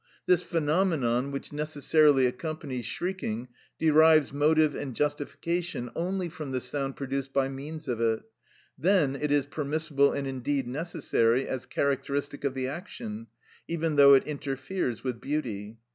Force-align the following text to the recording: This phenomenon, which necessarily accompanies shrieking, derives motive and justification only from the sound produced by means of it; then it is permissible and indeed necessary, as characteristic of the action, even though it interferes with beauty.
This 0.25 0.41
phenomenon, 0.41 1.29
which 1.29 1.53
necessarily 1.53 2.25
accompanies 2.25 2.87
shrieking, 2.87 3.49
derives 3.77 4.33
motive 4.33 4.73
and 4.73 4.95
justification 4.95 5.91
only 5.95 6.27
from 6.27 6.49
the 6.49 6.59
sound 6.59 6.95
produced 6.95 7.33
by 7.33 7.49
means 7.49 7.87
of 7.87 8.01
it; 8.01 8.23
then 8.75 9.15
it 9.15 9.29
is 9.31 9.45
permissible 9.45 10.11
and 10.11 10.25
indeed 10.25 10.67
necessary, 10.67 11.47
as 11.47 11.67
characteristic 11.67 12.43
of 12.43 12.55
the 12.55 12.67
action, 12.67 13.27
even 13.67 13.95
though 13.95 14.15
it 14.15 14.23
interferes 14.23 15.03
with 15.03 15.21
beauty. 15.21 15.77